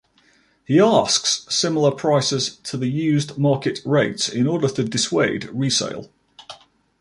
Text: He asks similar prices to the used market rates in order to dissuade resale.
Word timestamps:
He 0.65 0.79
asks 0.79 1.45
similar 1.55 1.91
prices 1.91 2.55
to 2.63 2.75
the 2.75 2.87
used 2.87 3.37
market 3.37 3.81
rates 3.85 4.29
in 4.29 4.47
order 4.47 4.67
to 4.67 4.83
dissuade 4.83 5.47
resale. 5.53 6.09